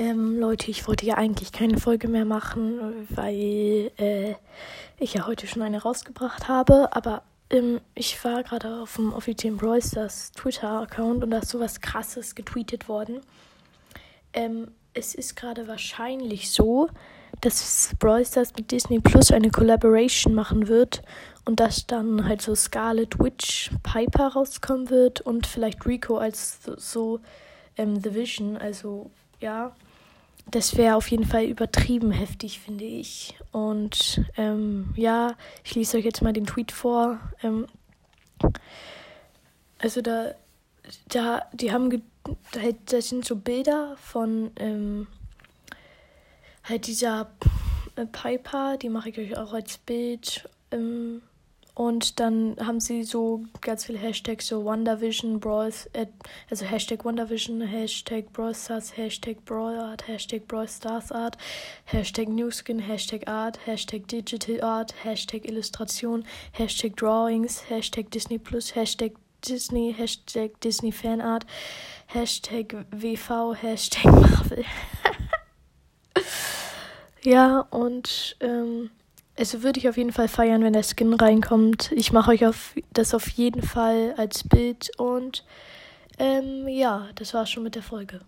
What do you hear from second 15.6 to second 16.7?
wahrscheinlich